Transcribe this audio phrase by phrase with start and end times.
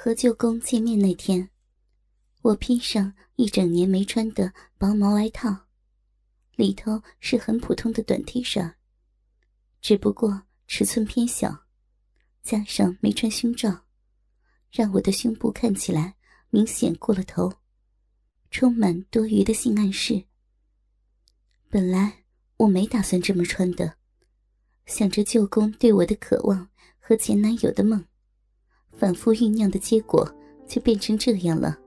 [0.00, 1.50] 和舅公见面那天，
[2.42, 5.66] 我披上一整年没穿的薄毛外套，
[6.54, 8.74] 里头是很普通的短 T 恤，
[9.80, 11.64] 只不过尺寸偏小，
[12.44, 13.86] 加上没穿胸罩，
[14.70, 16.14] 让我的胸部看起来
[16.50, 17.52] 明显过了头，
[18.52, 20.22] 充满多余的性暗示。
[21.68, 22.22] 本来
[22.58, 23.96] 我没打算这么穿的，
[24.86, 26.70] 想着舅公对我的渴望
[27.00, 28.04] 和前男友的梦。
[28.98, 30.28] 反复酝酿的结果
[30.66, 31.78] 就变成这样了。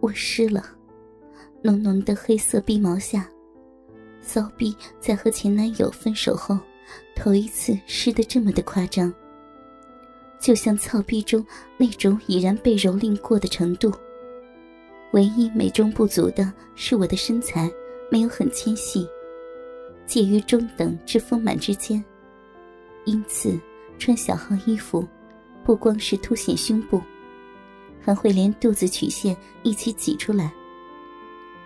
[0.00, 0.62] 我湿了，
[1.62, 3.30] 浓浓的黑色逼毛下，
[4.20, 6.58] 骚逼在和前男友分手后，
[7.14, 9.14] 头一次湿得这么的夸张，
[10.40, 11.46] 就像操逼中
[11.78, 13.92] 那种已然被蹂躏过的程度。
[15.12, 17.70] 唯一美中不足的是我的身材
[18.10, 19.08] 没有很纤细，
[20.06, 22.04] 介于中等至丰满之间，
[23.04, 23.56] 因此
[23.96, 25.06] 穿小号衣服。
[25.64, 27.00] 不光是凸显胸部，
[28.00, 30.52] 还会连肚子曲线一起挤出来。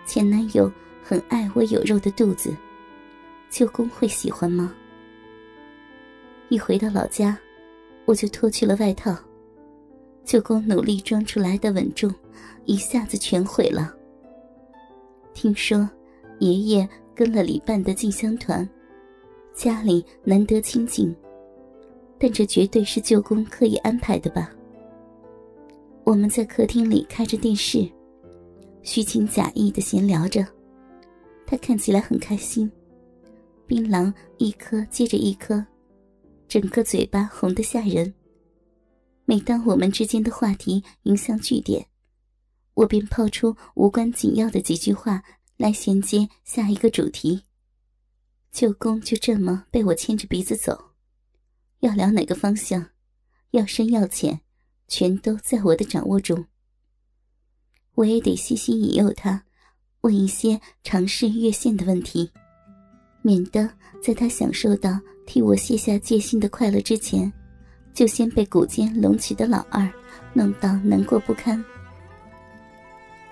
[0.05, 0.71] 前男友
[1.03, 2.55] 很爱我有肉的肚子，
[3.49, 4.73] 舅公会喜欢吗？
[6.47, 7.37] 一回到老家，
[8.05, 9.15] 我就脱去了外套，
[10.23, 12.09] 舅公努力装出来的稳重，
[12.65, 13.93] 一下子全毁了。
[15.33, 15.87] 听说
[16.39, 18.67] 爷爷跟了礼办的进香团，
[19.53, 21.13] 家里难得清静。
[22.19, 24.51] 但这绝对是舅公刻意安排的吧？
[26.03, 27.89] 我们在客厅里开着电视，
[28.83, 30.45] 虚情假意的闲聊着。
[31.45, 32.69] 他看起来很开心，
[33.65, 35.65] 槟榔一颗接着一颗，
[36.47, 38.13] 整个嘴巴红得吓人。
[39.25, 41.85] 每当我们之间的话题迎向据点，
[42.73, 45.23] 我便抛出无关紧要的几句话
[45.57, 47.43] 来衔接下一个主题。
[48.51, 50.88] 舅公就这么被我牵着鼻子走。
[51.79, 52.85] 要聊哪个方向，
[53.51, 54.41] 要深要浅，
[54.87, 56.45] 全都在我的掌握中。
[57.95, 59.43] 我也得细心引诱他，
[60.01, 62.31] 问一些尝试越线的问题，
[63.21, 63.69] 免得
[64.01, 67.31] 在他享受到替我卸下戒心的快乐之前，
[67.93, 69.89] 就先被骨尖隆起的老二
[70.33, 71.63] 弄到难过不堪。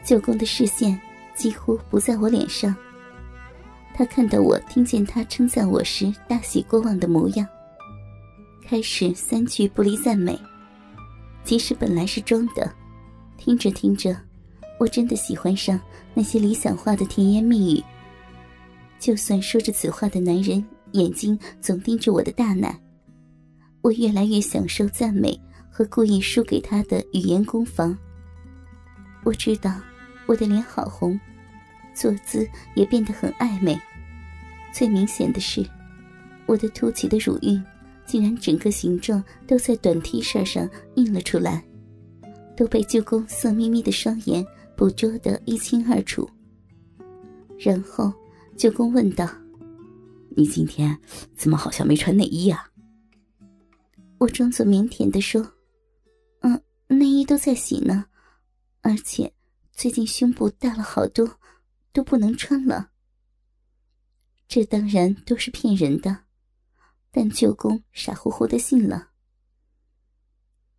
[0.03, 0.99] 舅公的视线
[1.35, 2.73] 几乎不在我脸上，
[3.93, 7.45] 他看到我听见他称赞我时大喜过望的模样。
[8.69, 10.37] 开始三句不离赞美，
[11.45, 12.69] 即使本来是装的，
[13.37, 14.13] 听着听着，
[14.77, 15.79] 我真的喜欢上
[16.13, 17.83] 那些理想化的甜言蜜语。
[18.99, 20.61] 就算说着此话的男人
[20.91, 22.77] 眼睛总盯着我的大奶，
[23.81, 25.39] 我越来越享受赞美
[25.71, 27.97] 和故意输给他的语言攻防。
[29.23, 29.73] 我知道
[30.25, 31.17] 我的脸好红，
[31.93, 32.45] 坐姿
[32.75, 33.79] 也变得很暧昧。
[34.73, 35.65] 最明显的是，
[36.45, 37.63] 我的凸起的乳晕。
[38.07, 41.63] 竟然整个形状都在短 T 恤上印了出来，
[42.55, 44.43] 都被舅公色眯眯的双眼
[44.75, 46.27] 捕捉得一清二楚。
[47.59, 48.13] 然后
[48.55, 49.29] 舅公问道
[50.37, 50.97] ：“你今天
[51.35, 52.65] 怎么好像没穿内衣啊？”
[54.19, 55.45] 我装作腼腆的说
[56.41, 58.05] ：“嗯，内衣都在洗呢，
[58.81, 59.31] 而且
[59.73, 61.29] 最近胸部大了好多，
[61.91, 62.89] 都不能穿了。”
[64.47, 66.26] 这当然都是骗人的。
[67.19, 69.09] 但舅公傻乎乎的信了。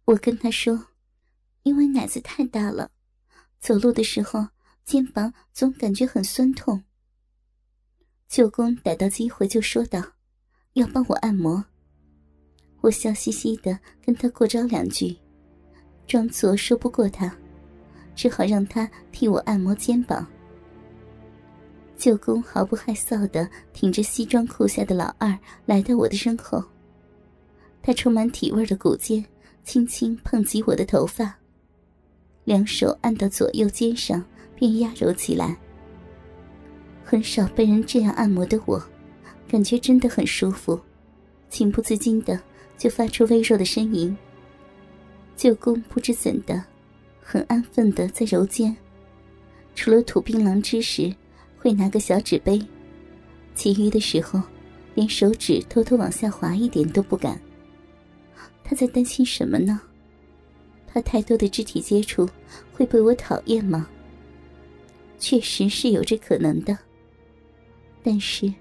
[0.05, 0.87] 我跟他说
[1.65, 2.93] ：“因为奶子太大了，
[3.59, 4.47] 走路的时候
[4.85, 6.85] 肩膀总感觉很酸痛。”
[8.31, 10.01] 舅公逮到机会就说道
[10.75, 11.65] ：“要帮我按摩。”
[12.83, 15.19] 我笑嘻嘻的跟他过招两句，
[16.07, 17.37] 装作说不过他，
[18.15, 20.25] 只好让他替我按摩肩膀。
[21.99, 25.37] 舅公毫不害臊的挺着西装裤下的老二
[25.67, 26.63] 来到我的身后，
[27.83, 29.23] 他充满体味的骨尖
[29.65, 31.37] 轻轻碰击我的头发，
[32.45, 35.57] 两手按到左右肩上便压揉起来。
[37.05, 38.81] 很少被人这样按摩的我，
[39.49, 40.79] 感觉真的很舒服，
[41.51, 42.41] 情不自禁的
[42.77, 44.17] 就发出微弱的呻吟。
[45.35, 46.63] 舅公不知怎的，
[47.21, 48.77] 很安分的在揉肩，
[49.75, 51.13] 除了吐槟榔汁时。
[51.59, 52.61] 会拿个小纸杯，
[53.55, 54.41] 其余的时候，
[54.95, 57.41] 连手指偷偷往下滑一点都不敢。
[58.65, 59.81] 他在担心什么呢？
[60.87, 62.29] 他太多的肢体接触
[62.73, 63.89] 会被我讨厌吗？
[65.19, 66.77] 确实是有这可能的。
[68.03, 68.53] 但是，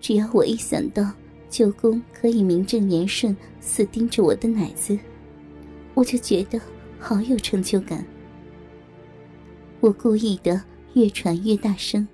[0.00, 1.10] 只要我一想到
[1.48, 4.98] 舅公可以名正言顺死盯着我的奶子，
[5.94, 6.60] 我就觉得
[6.98, 8.04] 好有成就感。
[9.80, 10.60] 我故意的
[10.94, 12.06] 越喘越大声。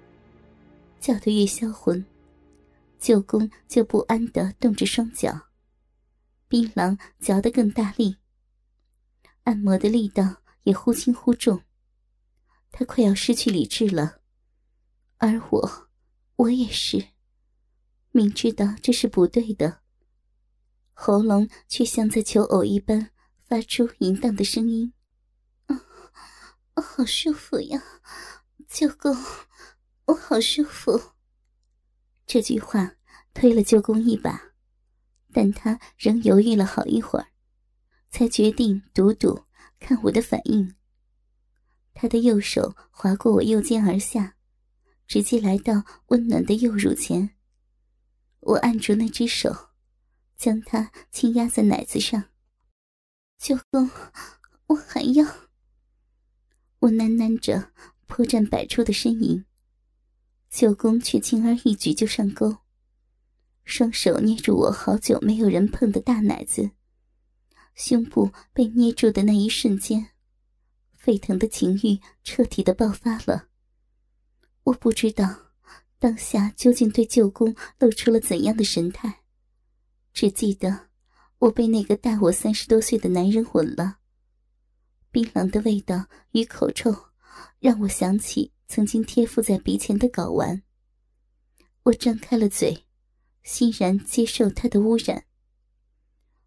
[1.00, 2.04] 叫得越销魂，
[2.98, 5.48] 舅公就不安地动着双脚，
[6.48, 8.16] 槟榔嚼得更大力。
[9.44, 11.62] 按摩的力道也忽轻忽重。
[12.72, 14.20] 他快要失去理智了，
[15.18, 15.88] 而我，
[16.36, 17.08] 我也是。
[18.10, 19.80] 明知道这是不对的，
[20.92, 23.10] 喉咙却像在求偶一般
[23.44, 24.92] 发出淫荡的声音。
[25.66, 25.80] 啊，
[26.82, 27.82] 好舒服呀，
[28.68, 29.14] 舅公，
[30.06, 31.12] 我好舒服。
[32.26, 32.96] 这句话
[33.34, 34.52] 推了舅公一把，
[35.32, 37.28] 但他仍犹豫了好一会儿，
[38.10, 39.44] 才决定赌赌
[39.78, 40.74] 看我的反应。
[41.92, 44.36] 他的右手划过我右肩而下，
[45.06, 47.30] 直接来到温暖的右乳前。
[48.40, 49.70] 我按住那只手，
[50.36, 52.30] 将它轻压在奶子上。
[53.38, 53.90] 舅公，
[54.66, 55.26] 我还要。
[56.80, 57.72] 我喃喃着，
[58.06, 59.44] 破绽百出的呻吟。
[60.56, 62.56] 舅公却轻而易举就上钩，
[63.66, 66.70] 双手捏住我好久没有人碰的大奶子。
[67.74, 70.12] 胸部被捏住的那一瞬间，
[70.94, 73.48] 沸腾的情欲彻底的爆发了。
[74.62, 75.52] 我不知道。
[75.98, 79.24] 当下究竟对舅公露出了怎样的神态？
[80.14, 80.88] 只记得
[81.36, 83.98] 我被那个大我三十多岁的男人吻了，
[85.10, 86.94] 槟榔的味道与口臭
[87.58, 90.62] 让我想起曾经贴附在鼻前的睾丸。
[91.84, 92.84] 我张开了嘴，
[93.42, 95.24] 欣然接受他的污染。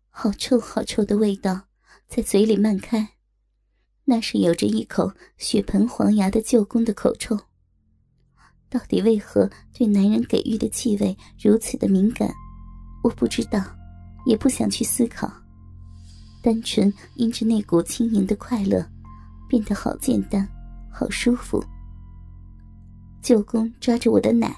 [0.09, 1.67] 好臭好臭的味道
[2.07, 3.15] 在嘴里漫开，
[4.05, 7.39] 那是有着一口血盆黄牙的舅公的口臭。
[8.67, 12.31] 到底为何对男人给予的气味如此的敏感？
[13.03, 13.63] 我不知道，
[14.25, 15.31] 也不想去思考。
[16.41, 18.85] 单纯因着那股轻盈的快乐，
[19.47, 20.47] 变得好简单，
[20.91, 21.63] 好舒服。
[23.21, 24.55] 舅公抓着我的奶，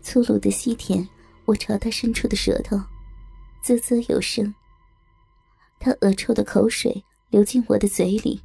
[0.00, 1.06] 粗鲁的吸舔
[1.44, 2.80] 我朝他伸出的舌头，
[3.62, 4.52] 啧啧有声。
[5.78, 8.40] 他恶臭的口水流进我的嘴里，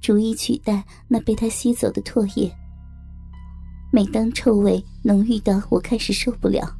[0.00, 2.52] 逐一取代那被他吸走的唾液。
[3.92, 6.76] 每当臭味浓郁到我开始受不了，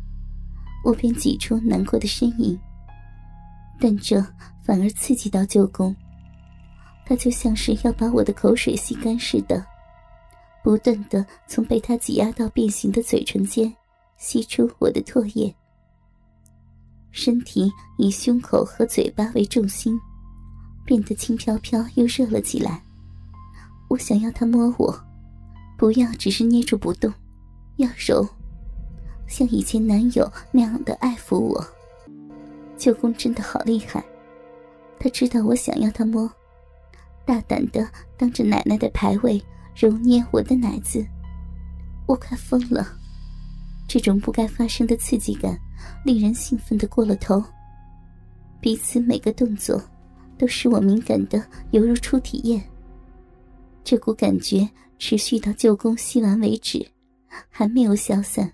[0.85, 2.59] 我便挤出难过的呻吟。
[3.81, 4.25] 但这
[4.65, 5.95] 反而刺激到舅公，
[7.05, 9.65] 他就像是要把我的口水吸干似的，
[10.65, 13.71] 不断的从被他挤压到变形的嘴唇间
[14.17, 15.55] 吸出我的唾液。
[17.11, 20.01] 身体以胸口和嘴巴为重心，
[20.83, 22.83] 变得轻飘飘又热了起来。
[23.91, 24.99] 我想要他摸我。
[25.77, 27.13] 不要只是捏住不动，
[27.77, 28.27] 要揉，
[29.27, 31.63] 像以前男友那样的爱抚我。
[32.79, 34.03] 舅公真的好厉害，
[34.99, 36.31] 他知道我想要他摸，
[37.27, 37.87] 大胆的
[38.17, 39.45] 当着奶奶的牌位
[39.75, 41.05] 揉捏我的奶子，
[42.07, 42.87] 我快疯了。
[43.89, 45.59] 这种不该发生的刺激感，
[46.05, 47.43] 令人兴奋的过了头。
[48.61, 49.83] 彼此每个动作，
[50.39, 52.63] 都使我敏感的犹如初体验。
[53.83, 54.69] 这股感觉。
[54.97, 56.83] 持续到舅公吸完为止，
[57.51, 58.51] 还没有消散。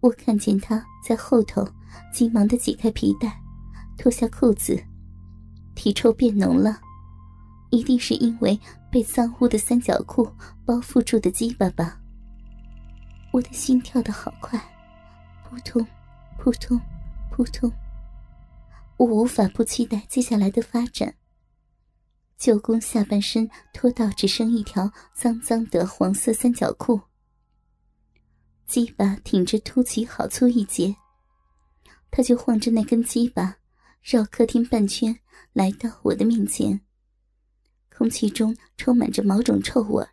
[0.00, 1.64] 我看见他在后头
[2.12, 3.38] 急忙的解开皮带，
[3.96, 4.82] 脱下裤子，
[5.76, 6.80] 体臭变浓了，
[7.70, 8.58] 一定是因为
[8.94, 10.24] 被脏污的三角裤
[10.64, 12.00] 包覆住的鸡巴吧。
[13.32, 14.56] 我的心跳的好快，
[15.42, 15.84] 扑通，
[16.38, 16.80] 扑通，
[17.32, 17.68] 扑通。
[18.96, 21.12] 我无法不期待接下来的发展。
[22.38, 27.00] 舅公下半身脱到只剩一条脏脏的黄色三角裤，
[28.64, 30.94] 鸡巴挺着凸起好粗一截，
[32.12, 33.56] 他就晃着那根鸡巴
[34.02, 35.18] 绕客厅半圈，
[35.52, 36.80] 来到我的面前。
[37.96, 40.06] 空气中充满着某种臭味，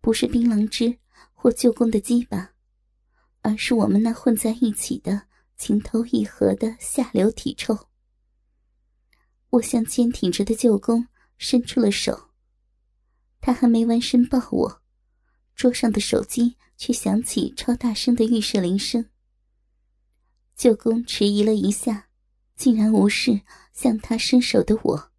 [0.00, 0.98] 不是槟榔汁
[1.32, 2.52] 或舅公的鸡巴，
[3.40, 5.22] 而是我们那混在一起的
[5.56, 7.88] 情投意合的下流体臭。
[9.50, 11.08] 我向坚挺着的舅公。
[11.38, 12.30] 伸出了手，
[13.40, 14.82] 他还没弯身抱我，
[15.56, 19.10] 桌上的手机却响起超大声的预设铃声。
[20.54, 22.06] 舅公迟疑了一下，
[22.54, 23.40] 竟然无视
[23.72, 25.11] 向他伸手的我，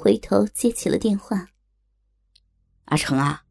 [0.00, 1.46] 回头接起了电话
[2.88, 3.42] ：“阿成啊，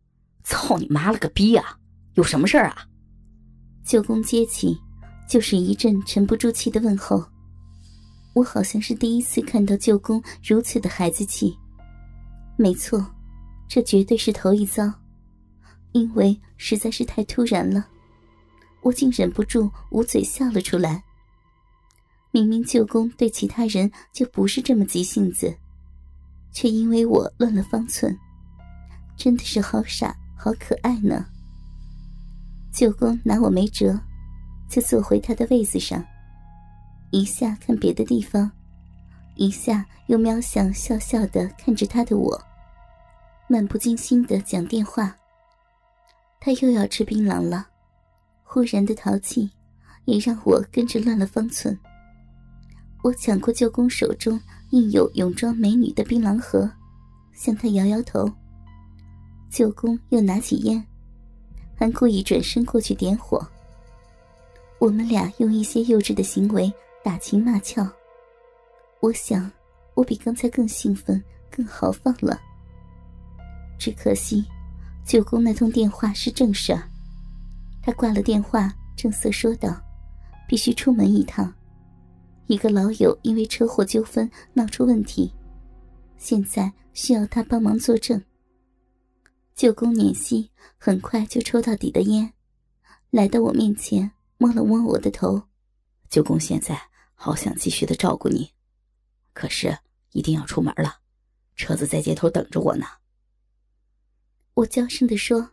[0.44, 1.77] 操你妈了个逼啊！
[2.15, 2.88] 有什么事儿啊？”
[3.86, 4.75] 舅公接起，
[5.29, 7.24] 就是一阵沉不住气的问候。
[8.34, 11.56] 我好像是第一次看到舅公如此的孩子气。
[12.58, 13.06] 没错，
[13.68, 14.91] 这绝对是头一遭，
[15.91, 17.88] 因为实在是太突然了，
[18.82, 21.03] 我竟忍不住捂嘴笑了出来。
[22.32, 25.56] 明明舅公对其他人就不是这么急性子，
[26.51, 28.18] 却因为我乱了方寸，
[29.15, 31.25] 真的是好傻好可爱呢。
[32.72, 34.00] 舅公拿我没辙，
[34.70, 36.03] 就坐回他的位子上，
[37.12, 38.51] 一下看别的地方，
[39.36, 42.41] 一下又瞄向笑笑的看着他的我，
[43.48, 45.15] 漫不经心的讲电话。
[46.39, 47.68] 他又要吃槟榔了，
[48.44, 49.50] 忽然的淘气
[50.06, 51.77] 也让我跟着乱了方寸。
[53.03, 54.39] 我抢过舅公手中
[54.72, 56.70] 印有泳装美女的槟榔盒，
[57.34, 58.32] 向他摇摇头。
[59.50, 60.86] 舅公又拿起烟，
[61.76, 63.46] 还故意转身过去点火。
[64.78, 66.72] 我们俩用一些幼稚的行为
[67.04, 67.90] 打情骂俏。
[69.00, 69.52] 我想，
[69.96, 72.40] 我比刚才更兴奋、更豪放了。
[73.80, 74.46] 只可惜，
[75.04, 76.84] 舅公那通电话是正事儿。
[77.82, 79.82] 他挂了电话，正色说道
[80.48, 81.52] ：“必须出门一趟。
[82.50, 85.32] 一个老友因为车祸纠纷闹出问题，
[86.18, 88.20] 现在需要他帮忙作证。”
[89.53, 92.34] 舅公捻息，很快就抽到底的烟，
[93.12, 95.44] 来到我面前，摸了摸我的头。
[96.10, 98.50] 舅公现在好想继续的照顾你。
[99.34, 99.77] 可是
[100.13, 101.01] 一定要出门了，
[101.56, 102.88] 车子在街头等着我呢。
[104.56, 105.51] 我娇声的说：“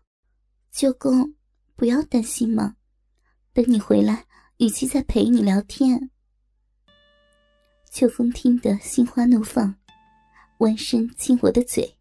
[0.72, 1.34] 舅公，
[1.74, 2.76] 不要担心嘛，
[3.52, 4.24] 等你回来，
[4.56, 6.10] 雨琦再陪你聊天。”
[7.96, 9.74] 秋风听得心花怒放，
[10.58, 11.96] 弯身亲我的嘴，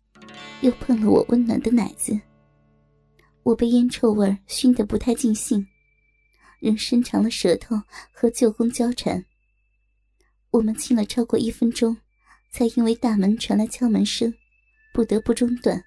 [0.60, 2.20] 又碰了我温暖的奶子。
[3.44, 5.66] 我被烟臭味熏得不太尽兴，
[6.60, 9.24] 仍伸长了舌头和舅公交缠。
[10.52, 11.96] 我们亲了超过一分钟，
[12.52, 14.34] 才因为大门传来敲门声，
[14.94, 15.82] 不得不中断。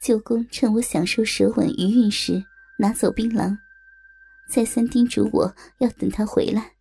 [0.00, 2.44] 舅公趁我享受舌吻余韵时，
[2.78, 3.58] 拿走槟榔，
[4.48, 6.75] 再三叮嘱我要等他回来，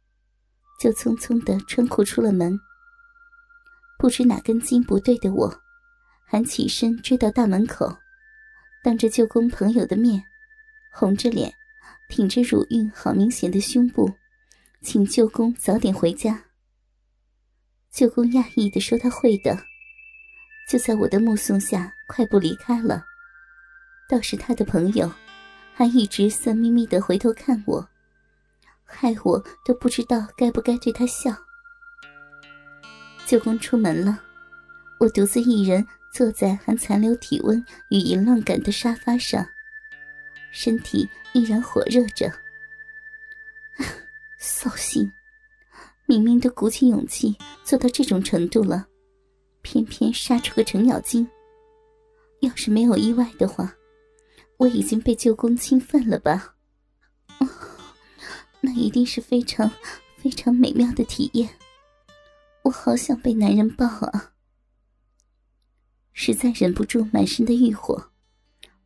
[0.79, 2.59] 就匆匆的穿裤出了门。
[3.97, 5.61] 不知哪根筋不对的我，
[6.25, 7.97] 还起身追到大门口，
[8.83, 10.21] 当着舅公朋友的面，
[10.91, 11.53] 红着脸，
[12.09, 14.11] 挺着乳晕好明显的胸部。
[14.81, 16.43] 请舅公早点回家。
[17.91, 19.57] 舅公讶异的说：“他会的。”
[20.69, 23.03] 就在我的目送下，快步离开了。
[24.07, 25.11] 倒是他的朋友，
[25.73, 27.89] 还一直色眯眯的回头看我，
[28.85, 31.35] 害我都不知道该不该对他笑。
[33.25, 34.21] 舅公出门了，
[34.99, 39.45] 我独自一人坐在还残留体温与淫乱感的沙发上，
[40.51, 42.31] 身体依然火热着。
[44.37, 45.11] 扫兴！
[46.05, 48.85] 明明都鼓起勇气做到这种程度了，
[49.63, 51.27] 偏偏杀出个程咬金。
[52.41, 53.73] 要是没有意外的话，
[54.57, 56.54] 我已经被舅公侵犯了吧？
[58.65, 59.71] 那一定是非常
[60.17, 61.47] 非常美妙的体验。
[62.63, 64.33] 我好想被男人抱啊！
[66.13, 68.09] 实在忍不住满身的欲火，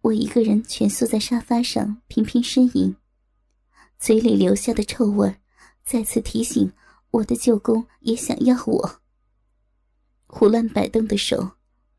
[0.01, 2.93] 我一个人蜷缩在沙发上频频呻吟，
[3.97, 5.37] 嘴里留下的臭味。
[5.85, 6.71] 再次提醒
[7.11, 9.01] 我的舅公也想要我。
[10.27, 11.53] 胡乱摆动的手，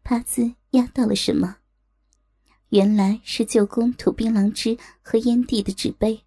[0.04, 1.56] 啪滋压到了什么？
[2.68, 6.24] 原来是舅公吐槟榔汁和烟蒂的纸杯。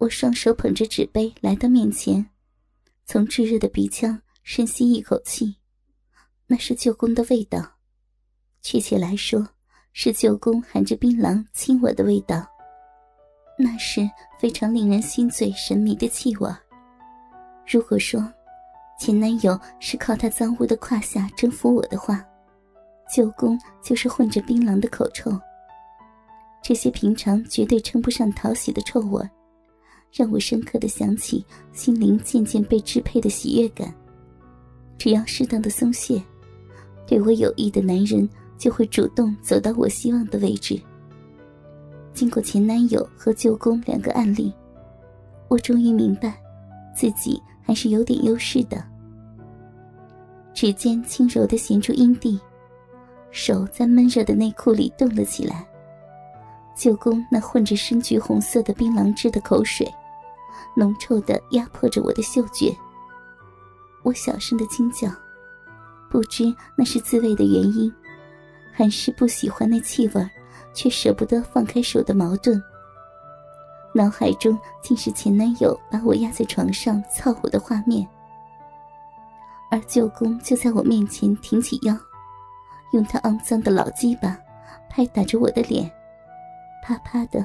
[0.00, 2.24] 我双手捧着纸杯来到面前，
[3.04, 5.56] 从炙热的鼻腔深吸一口气，
[6.46, 7.72] 那是舅公的味道，
[8.62, 9.46] 确切来说，
[9.92, 12.46] 是舅公含着槟榔亲我的味道。
[13.58, 14.00] 那是
[14.38, 16.50] 非常令人心醉神迷的气味。
[17.70, 18.26] 如果说
[18.98, 22.24] 前男友是靠他脏污的胯下征服我的话，
[23.14, 25.30] 舅公就是混着槟榔的口臭。
[26.62, 29.22] 这些平常绝对称不上讨喜的臭味，
[30.12, 33.94] 让我深刻的想起心灵渐渐被支配的喜悦感。
[34.98, 36.22] 只要适当的松懈，
[37.06, 40.80] 对我有意的男人就会主动走到我希望的位置。
[42.12, 44.52] 经过前男友和舅公两个案例，
[45.48, 46.38] 我终于明白，
[46.94, 48.84] 自己还是有点优势的。
[50.52, 52.38] 指尖轻柔的衔住阴蒂，
[53.30, 55.66] 手在闷热的内裤里动了起来。
[56.76, 59.90] 舅公那混着深橘红色的槟榔汁的口水，
[60.76, 62.76] 浓臭的压迫着我的嗅觉。
[64.02, 65.10] 我小声的惊叫，
[66.10, 67.92] 不知那是自慰的原因，
[68.72, 70.30] 还是不喜欢那气味。
[70.72, 72.62] 却舍不得放开手的矛盾，
[73.92, 78.06] 脑海中竟是前男友把我压在床上操我的画面，
[79.68, 81.92] 而舅公就在我面前挺起腰，
[82.92, 84.38] 用他肮脏的老鸡巴
[84.88, 85.90] 拍打着我的脸，
[86.84, 87.44] 啪啪的，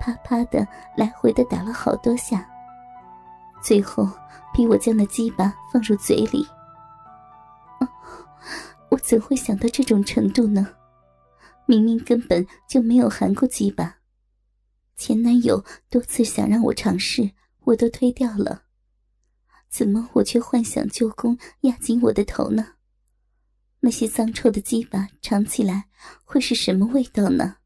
[0.00, 0.66] 啪啪的
[0.96, 2.44] 来回的打了好多下，
[3.64, 4.06] 最后
[4.52, 6.46] 逼我将那鸡巴放入嘴里。
[8.90, 10.68] 我怎会想到这种程度呢？
[11.66, 13.96] 明明根本就没有含过鸡巴，
[14.96, 17.30] 前男友多次想让我尝试，
[17.60, 18.64] 我都推掉了。
[19.70, 22.74] 怎么我却幻想舅公压紧我的头呢？
[23.80, 25.86] 那些脏臭的鸡巴尝起来
[26.24, 27.56] 会是什么味道呢？